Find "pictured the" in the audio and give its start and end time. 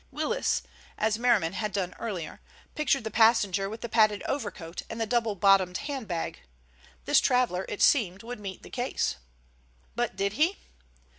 2.73-3.11